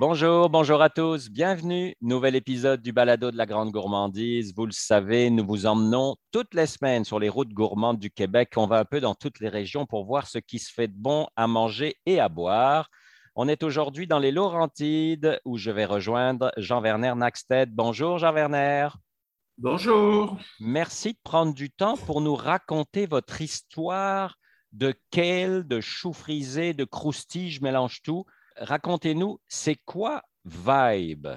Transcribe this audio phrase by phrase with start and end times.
[0.00, 1.94] Bonjour, bonjour à tous, bienvenue.
[2.00, 4.54] Nouvel épisode du Balado de la Grande Gourmandise.
[4.56, 8.54] Vous le savez, nous vous emmenons toutes les semaines sur les routes gourmandes du Québec.
[8.56, 10.96] On va un peu dans toutes les régions pour voir ce qui se fait de
[10.96, 12.88] bon à manger et à boire.
[13.34, 17.70] On est aujourd'hui dans les Laurentides où je vais rejoindre Jean-Werner Naxted.
[17.70, 18.88] Bonjour Jean-Werner.
[19.58, 20.38] Bonjour.
[20.60, 24.36] Merci de prendre du temps pour nous raconter votre histoire
[24.72, 28.24] de kale, de chou frisé, de croustille, je mélange tout
[28.60, 31.28] racontez-nous, c'est quoi Vibe?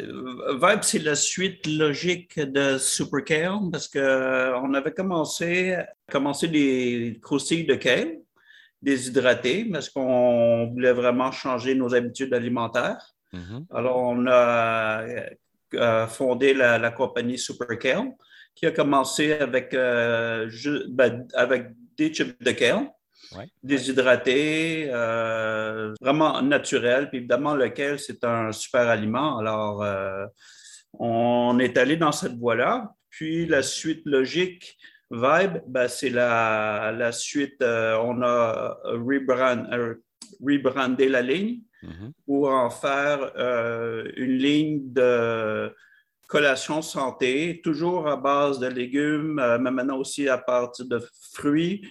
[0.00, 5.76] Euh, Vibe, c'est la suite logique de Super Kale parce qu'on euh, avait commencé,
[6.10, 8.18] commencé des croustilles de kale
[8.82, 13.14] déshydratées parce qu'on voulait vraiment changer nos habitudes alimentaires.
[13.32, 13.66] Mm-hmm.
[13.74, 15.04] Alors, on a
[15.74, 18.12] euh, fondé la, compagnie Super Kale
[18.54, 22.90] qui a commencé avec, ben, avec des chips de kale
[23.62, 27.08] déshydraté, euh, vraiment naturel.
[27.08, 29.38] Puis évidemment, lequel c'est un super aliment.
[29.38, 30.26] Alors, euh,
[30.94, 32.92] on est allé dans cette voie-là.
[33.10, 34.76] Puis la suite logique,
[35.10, 38.76] Vibe, ben, c'est la, la, suite, euh, on a
[40.40, 42.12] rebrandé la ligne mm-hmm.
[42.26, 43.32] pour en faire
[44.16, 45.72] une ligne de
[46.26, 51.00] collation santé, toujours à base de légumes, mais maintenant aussi à partir de
[51.32, 51.88] fruits,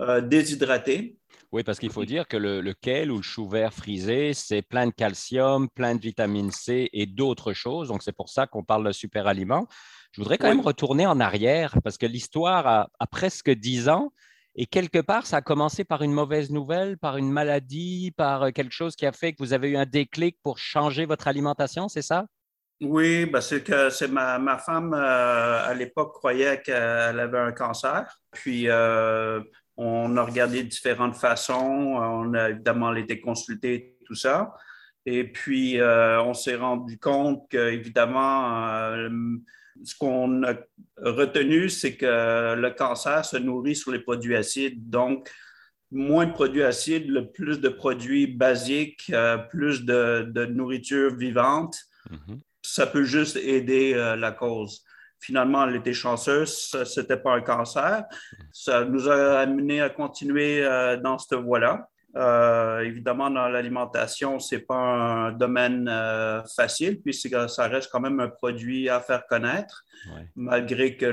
[0.00, 1.16] euh, déshydraté.
[1.52, 4.86] Oui, parce qu'il faut dire que le, kale ou le chou vert frisé, c'est plein
[4.86, 7.88] de calcium, plein de vitamine C et d'autres choses.
[7.88, 9.66] Donc, c'est pour ça qu'on parle de super aliment.
[10.12, 14.12] Je voudrais quand même retourner en arrière parce que l'histoire a, presque dix ans
[14.54, 18.72] et quelque part, ça a commencé par une mauvaise nouvelle, par une maladie, par quelque
[18.72, 22.02] chose qui a fait que vous avez eu un déclic pour changer votre alimentation, c'est
[22.02, 22.26] ça?
[22.82, 28.20] Oui, ben c'est que c'est ma, femme euh, à l'époque croyait qu'elle avait un cancer.
[28.32, 29.40] Puis euh,
[29.78, 31.54] on a regardé différentes façons.
[31.54, 34.54] On a évidemment été consulté, tout ça.
[35.06, 39.08] Et puis, euh, on s'est rendu compte qu'évidemment, euh,
[39.82, 40.54] ce qu'on a
[40.98, 44.90] retenu, c'est que le cancer se nourrit sur les produits acides.
[44.90, 45.30] Donc,
[45.92, 49.12] moins de produits acides, plus de produits basiques,
[49.50, 51.78] plus de, nourriture vivante,
[52.10, 52.40] mm-hmm.
[52.76, 54.84] Ça peut juste aider la cause.
[55.20, 58.04] Finalement, elle était chanceuse, ce n'était pas un cancer.
[58.52, 61.88] Ça nous a amené à continuer euh, dans cette voie-là.
[62.16, 68.00] Euh, évidemment, dans l'alimentation, ce n'est pas un domaine euh, facile, puisque ça reste quand
[68.00, 69.84] même un produit à faire connaître,
[70.34, 71.06] malgré que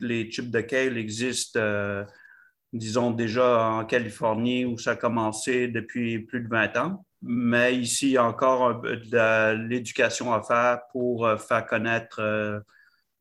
[0.00, 1.60] les chips de kale existent,
[2.72, 7.04] disons, déjà en Californie, où ça a commencé depuis plus de 20 ans.
[7.22, 12.20] Mais ici, il y a encore de l'éducation à faire pour faire connaître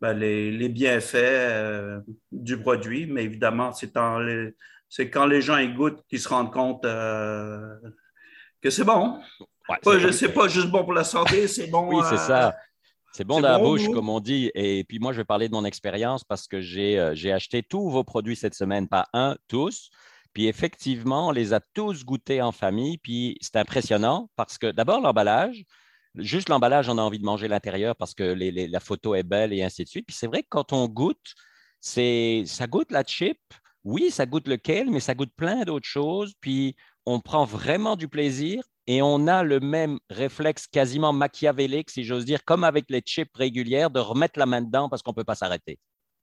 [0.01, 1.99] ben, les, bienfaits euh,
[2.31, 7.75] du produit, mais évidemment, c'est quand les gens y goûtent qu'ils se rendent compte euh,
[8.61, 9.19] que c'est bon.
[9.85, 11.89] Ouais, sais pas juste bon pour la santé, c'est bon.
[11.93, 12.55] oui, c'est ça.
[13.11, 14.51] C'est bon dans la bouche, comme on dit.
[14.53, 17.89] Et puis moi, je vais parler de mon expérience parce que euh, j'ai acheté tous
[17.89, 19.89] vos produits cette semaine, pas un, tous.
[20.47, 22.97] Effectivement, on les a tous goûtés en famille.
[22.97, 25.65] Puis c'est impressionnant parce que d'abord, l'emballage,
[26.15, 29.63] Juste l'emballage, on a envie de manger l'intérieur parce que la photo est belle et
[29.63, 30.07] ainsi de suite.
[30.07, 31.35] Puis c'est vrai que quand on goûte,
[31.81, 33.39] ça goûte la chip.
[33.83, 36.33] Oui, ça goûte lequel, mais ça goûte plein d'autres choses.
[36.41, 36.75] Puis
[37.05, 42.25] on prend vraiment du plaisir et on a le même réflexe quasiment machiavélique, si j'ose
[42.25, 45.23] dire, comme avec les chips régulières, de remettre la main dedans parce qu'on ne peut
[45.23, 45.79] pas s'arrêter.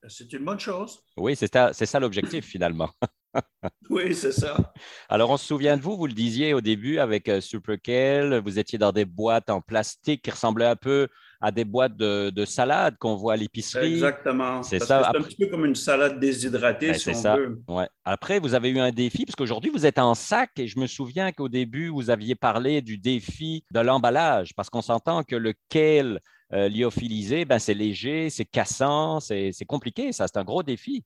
[0.09, 1.01] C'est une bonne chose.
[1.17, 2.91] Oui, c'est ça, ça l'objectif finalement.
[3.91, 4.73] oui, c'est ça.
[5.09, 8.59] Alors, on se souvient de vous, vous le disiez au début avec euh, Supercale, vous
[8.59, 11.09] étiez dans des boîtes en plastique qui ressemblaient un peu
[11.41, 13.95] à des boîtes de, salade qu'on voit à l'épicerie.
[13.95, 14.63] Exactement.
[14.63, 15.11] C'est ça.
[15.11, 17.37] C'est un petit peu comme une salade déshydratée, ben, si on ça.
[17.37, 17.61] veut.
[17.69, 17.89] Ouais.
[18.05, 20.87] Après, vous avez eu un défi, parce qu'aujourd'hui, vous êtes en sac et je me
[20.87, 25.55] souviens qu'au début, vous aviez parlé du défi de l'emballage, parce qu'on s'entend que le
[25.69, 26.21] kale
[26.53, 31.05] euh, lyophilisé, ben, c'est léger, c'est cassant, c'est compliqué, ça, c'est un gros défi.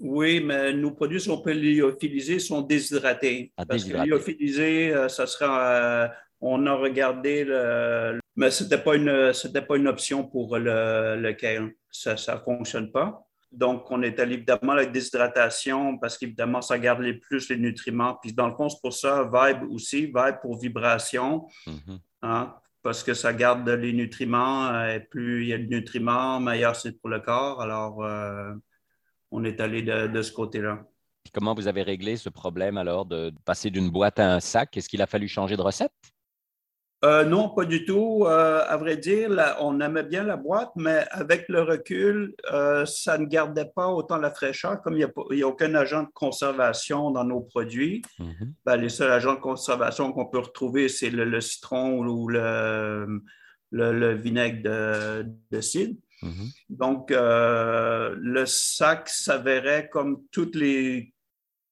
[0.00, 3.52] Oui, mais nos produits, si on peut lyophilisés, sont déshydratés.
[3.56, 6.04] Ah, parce que lyophilisé, euh, ça sera.
[6.04, 6.08] Euh,
[6.40, 8.19] on a regardé le.
[8.40, 9.32] Mais ce n'était pas, une,
[9.68, 13.22] pas une option pour le, le Ça ne fonctionne pas.
[13.52, 17.58] Donc, on est allé évidemment à la déshydratation parce qu'évidemment, ça garde les plus les
[17.58, 18.16] nutriments.
[18.22, 21.98] Puis, dans le fond, c'est pour ça, Vibe aussi, Vibe pour vibration, mm-hmm.
[22.22, 24.68] hein, parce que ça garde les nutriments.
[24.68, 27.60] Euh, et plus il y a de nutriments, meilleur c'est pour le corps.
[27.60, 27.98] Alors,
[29.30, 30.82] on est allé de, ce côté-là.
[31.34, 34.78] comment vous avez réglé ce problème alors de passer d'une boîte à un sac?
[34.78, 35.92] Est-ce qu'il a fallu changer de recette?
[37.02, 38.24] Euh, non, pas du tout.
[38.26, 39.30] Euh, à vrai dire,
[39.60, 44.18] on aimait bien la boîte, mais avec le recul, euh, ça ne gardait pas autant
[44.18, 44.82] la fraîcheur.
[44.82, 48.54] Comme il n'y a, aucun agent de conservation dans nos produits, mhm.
[48.66, 53.22] ben, les seuls agents de conservation qu'on peut retrouver, c'est le, citron ou le,
[53.70, 55.94] le, vinaigre de, de cidre.
[56.22, 56.48] Mhm.
[56.68, 61.14] Donc, le sac s'avérait comme toutes les,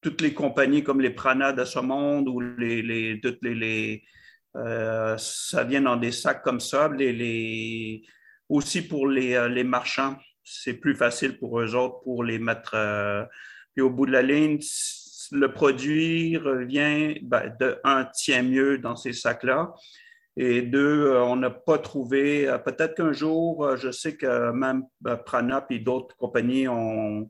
[0.00, 4.02] toutes les compagnies, comme les Prana de ce monde ou les, les toutes les
[4.56, 6.88] euh, ça vient dans des sacs comme ça.
[6.88, 8.02] Les,
[8.48, 12.72] Aussi pour les, euh, les marchands, c'est plus facile pour eux autres pour les mettre.
[12.74, 13.24] Euh,
[13.74, 14.58] puis au bout de la ligne,
[15.32, 19.74] le produit revient ben, de un tient mieux dans ces sacs-là.
[20.36, 22.46] Et deux, on n'a pas trouvé.
[22.64, 24.84] Peut-être qu'un jour, je sais que même
[25.26, 27.28] Prana et d'autres compagnies, on,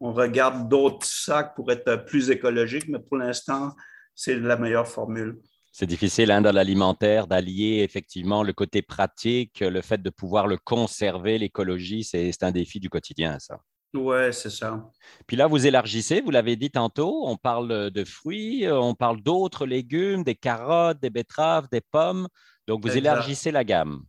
[0.00, 3.72] on regarde d'autres sacs pour être plus écologiques, mais pour l'instant,
[4.14, 5.38] c'est la meilleure formule.
[5.74, 10.58] C'est difficile hein, dans l'alimentaire d'allier effectivement le côté pratique, le fait de pouvoir le
[10.58, 13.58] conserver, l'écologie, c'est un défi du quotidien, ça.
[13.94, 14.90] Oui, c'est ça.
[15.26, 19.66] Puis là, vous élargissez, vous l'avez dit tantôt, on parle de fruits, on parle d'autres
[19.66, 22.28] légumes, des carottes, des betteraves, des pommes.
[22.66, 24.02] Donc, vous élargissez la gamme.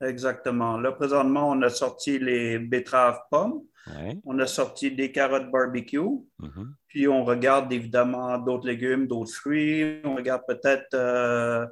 [0.00, 0.78] Exactement.
[0.78, 3.62] Là, présentement, on a sorti les betteraves pommes.
[4.24, 5.98] On a sorti des carottes barbecue.
[5.98, 6.66] Mm-hmm.
[6.88, 10.00] Puis on regarde évidemment d'autres légumes, d'autres fruits.
[10.04, 11.66] On regarde peut-être euh,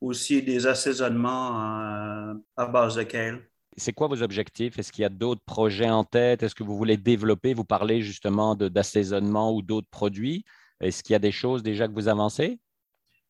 [0.00, 3.42] aussi des assaisonnements euh, à base de kale.
[3.76, 4.78] C'est quoi vos objectifs?
[4.78, 6.42] Est-ce qu'il y a d'autres projets en tête?
[6.42, 7.54] Est-ce que vous voulez développer?
[7.54, 10.44] Vous parlez justement d'assaisonnement ou d'autres produits.
[10.80, 12.58] Est-ce qu'il y a des choses déjà que vous avancez?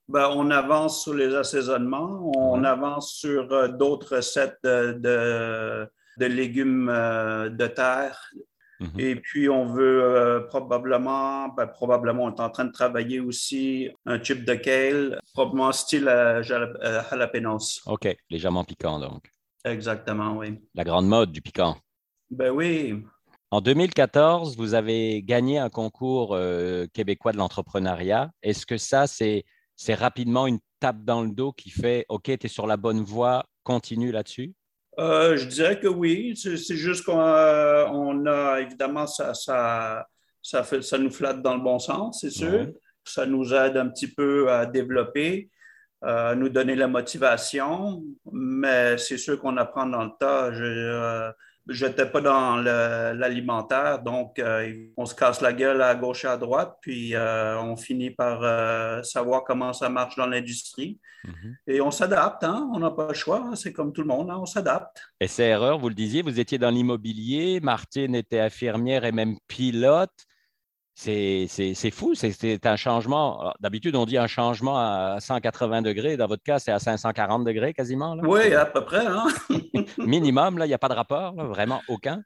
[0.09, 5.89] Ben, on avance sur les assaisonnements, on avance sur euh, d'autres recettes de
[6.19, 8.31] de légumes euh, de terre.
[8.81, 8.99] Mhm.
[8.99, 13.89] Et puis, on veut euh, probablement, ben, probablement, on est en train de travailler aussi
[14.07, 16.05] un chip de kale, probablement style
[16.43, 17.83] jalapenos.
[17.87, 19.31] OK, légèrement piquant donc.
[19.65, 20.61] Exactement, oui.
[20.75, 21.77] La grande mode du piquant.
[22.31, 23.03] Ben oui.
[23.53, 26.37] En 2014, vous avez gagné un concours
[26.93, 28.31] québécois de l'entrepreneuriat.
[28.43, 29.45] Est-ce que ça, c'est
[29.91, 33.45] rapidement une tape dans le dos qui fait OK, tu es sur la bonne voie,
[33.63, 34.53] continue là-dessus?
[34.99, 36.37] Euh, je dirais que oui.
[36.37, 40.07] C'est juste qu'on euh, a, évidemment, ça, ça,
[40.43, 42.69] ça, fait, ça nous flatte dans le bon sens, c'est sûr.
[43.05, 45.51] Ça nous aide un petit peu à développer,
[46.03, 50.53] à nous donner la motivation, mais c'est sûr qu'on apprend dans le tas.
[50.53, 51.33] Je, euh,
[51.69, 56.29] je n'étais pas dans l'alimentaire, donc euh, on se casse la gueule à gauche et
[56.29, 60.99] à droite, puis euh, on finit par euh, savoir comment ça marche dans l'industrie.
[61.25, 61.57] Mhm.
[61.69, 62.69] Et on s'adapte, hein?
[62.75, 63.55] on n'a pas le choix, hein.
[63.55, 64.39] c'est comme tout le monde, hein?
[64.41, 65.03] on s'adapte.
[65.21, 69.37] Et c'est erreur, vous le disiez, vous étiez dans l'immobilier, Martine était infirmière et même
[69.47, 70.11] pilote.
[70.95, 73.53] C'est fou, c'est un changement.
[73.61, 76.17] D'habitude, on dit un changement à 180 degrés.
[76.17, 78.17] Dans votre cas, c'est à 540 degrés quasiment.
[78.23, 79.07] Oui, à peu près.
[79.07, 79.27] Hein?
[79.99, 82.23] Minimum, là, il n'y a pas de rapport, vraiment aucun?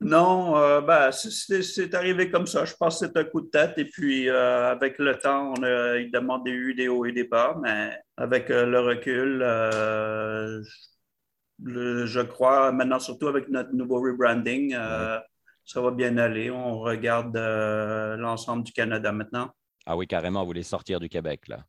[0.00, 2.64] Non, euh, ben, c'est arrivé comme ça.
[2.64, 3.78] Je pense que c'est un coup de tête.
[3.78, 7.56] Et puis, euh, avec le temps, on a évidemment eu des hauts et des bas,
[7.62, 9.38] mais avec euh, le recul,
[11.64, 14.76] je crois, maintenant, surtout avec notre nouveau rebranding,
[15.64, 16.50] ça va bien aller.
[16.50, 19.50] On regarde euh, l'ensemble du Canada maintenant.
[19.86, 21.64] Ah oui, carrément, vous voulez sortir du Québec, là?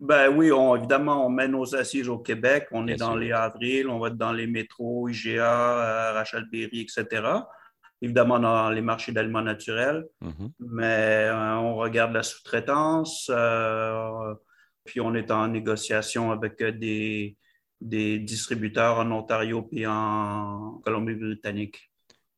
[0.00, 2.66] Ben oui, évidemment, on met nos assises au Québec.
[2.72, 6.80] On est dans les avril, on va être dans les métros, IGA, euh, Rachel Berry,
[6.80, 7.22] etc.
[8.02, 10.04] Évidemment, dans les marchés d'aliments naturels.
[10.20, 10.50] Mm-hmm.
[10.58, 13.30] Mais euh, on regarde la sous-traitance.
[14.84, 17.36] puis on est en négociation avec des,
[17.80, 21.93] des distributeurs en Ontario et en Colombie-Britannique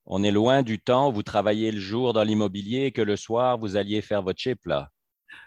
[0.07, 3.17] on est loin du temps où vous travaillez le jour dans l'immobilier et que le
[3.17, 4.91] soir, vous alliez faire votre chip, là.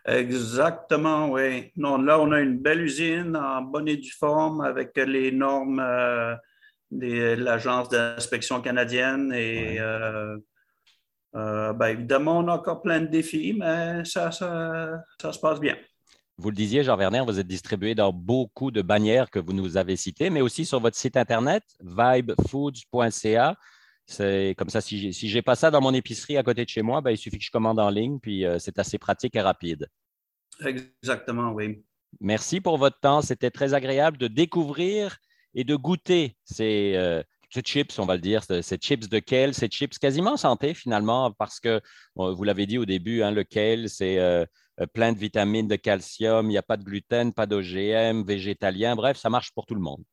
[0.06, 1.72] Exactement, oui.
[1.76, 5.80] Non, là, on a une belle usine en bonne et due forme avec les normes
[5.80, 6.36] euh,
[6.92, 9.32] de l'Agence d'inspection canadienne.
[9.34, 10.38] Et euh,
[11.36, 15.60] euh, ben, évidemment, on a encore plein de défis, mais ça, ça, ça se passe
[15.60, 15.76] bien.
[16.38, 19.76] Vous le disiez, Jean Werner, vous êtes distribué dans beaucoup de bannières que vous nous
[19.76, 23.56] avez citées, mais aussi sur votre site Internet, vibefoods.ca.
[24.10, 26.82] C'est comme ça, si j'ai n'ai pas ça dans mon épicerie à côté de chez
[26.82, 29.42] moi, ben, il suffit que je commande en ligne, puis euh, c'est assez pratique et
[29.42, 29.88] rapide.
[30.66, 31.84] Exactement, oui.
[32.20, 33.22] Merci pour votre temps.
[33.22, 35.20] C'était très agréable de découvrir
[35.54, 37.22] et de goûter ces, euh,
[37.64, 41.60] chips, on va le dire, ces chips de kale, ces chips quasiment santé finalement, parce
[41.60, 41.80] que
[42.16, 44.44] vous l'avez dit au début, hein, le kale, c'est euh,
[44.92, 49.18] plein de vitamines, de calcium, il n'y a pas de gluten, pas d'OGM, végétalien, bref,
[49.18, 50.04] ça marche pour tout le monde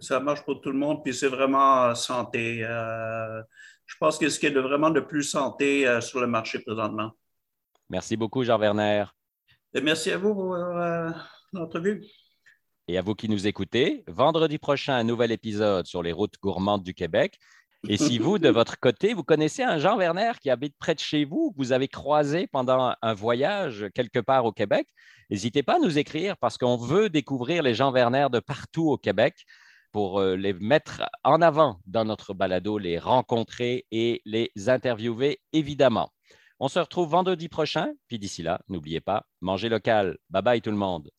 [0.00, 2.60] ça marche pour tout le monde, puis c'est vraiment santé.
[2.62, 3.42] Euh,
[3.86, 6.60] je pense que ce qui est de vraiment de plus santé euh, sur le marché
[6.60, 7.12] présentement.
[7.88, 9.06] Merci beaucoup, Jean Werner.
[9.82, 11.10] merci à vous pour euh,
[11.52, 12.04] l'entrevue.
[12.86, 16.82] Et à vous qui nous écoutez, vendredi prochain, un nouvel épisode sur les routes gourmandes
[16.82, 17.38] du Québec.
[17.88, 21.00] Et si vous, de votre côté, vous connaissez un Jean Werner qui habite près de
[21.00, 24.86] chez vous, que vous avez croisé pendant un voyage quelque part au Québec,
[25.30, 28.98] n'hésitez pas à nous écrire parce qu'on veut découvrir les Jean Werner de partout au
[28.98, 29.46] Québec
[29.92, 36.10] pour euh, les mettre en avant dans notre balado, les rencontrer et les interviewer, évidemment.
[36.58, 40.18] On se retrouve vendredi prochain, puis d'ici là, n'oubliez pas, mangez local.
[40.28, 41.10] Bye bye tout le monde.